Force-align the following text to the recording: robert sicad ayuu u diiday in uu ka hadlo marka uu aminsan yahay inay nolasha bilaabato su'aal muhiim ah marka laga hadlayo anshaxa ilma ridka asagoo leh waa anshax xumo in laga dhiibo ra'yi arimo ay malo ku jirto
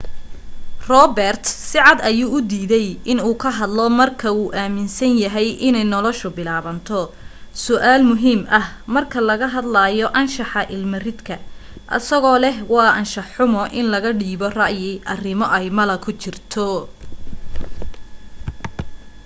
robert 0.91 1.43
sicad 1.69 1.99
ayuu 2.09 2.29
u 2.37 2.39
diiday 2.51 2.87
in 3.11 3.19
uu 3.29 3.35
ka 3.43 3.49
hadlo 3.59 3.85
marka 3.99 4.27
uu 4.39 4.49
aminsan 4.63 5.13
yahay 5.23 5.47
inay 5.67 5.85
nolasha 5.93 6.27
bilaabato 6.37 6.99
su'aal 7.65 8.01
muhiim 8.11 8.41
ah 8.59 8.67
marka 8.95 9.19
laga 9.29 9.47
hadlayo 9.55 10.07
anshaxa 10.21 10.61
ilma 10.75 10.97
ridka 11.07 11.35
asagoo 11.97 12.37
leh 12.45 12.57
waa 12.73 12.89
anshax 12.99 13.27
xumo 13.35 13.61
in 13.79 13.85
laga 13.93 14.11
dhiibo 14.21 14.47
ra'yi 14.61 14.91
arimo 15.13 15.45
ay 15.57 15.65
malo 15.77 15.95
ku 16.03 16.11
jirto 16.21 16.67